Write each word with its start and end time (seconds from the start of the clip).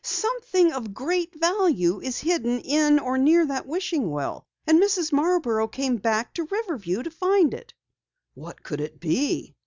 Something 0.03 0.73
of 0.73 0.95
great 0.95 1.35
value 1.39 1.99
is 2.01 2.17
hidden 2.17 2.59
in 2.61 2.97
or 2.97 3.19
near 3.19 3.45
the 3.45 3.61
wishing 3.63 4.09
well, 4.09 4.47
and 4.65 4.81
Mrs. 4.81 5.13
Marborough 5.13 5.67
came 5.67 5.97
back 5.97 6.33
to 6.33 6.45
Riverview 6.47 7.03
to 7.03 7.11
find 7.11 7.53
it!" 7.53 7.75
"What 8.33 8.63
could 8.63 8.81
it 8.81 8.99
be?" 8.99 9.55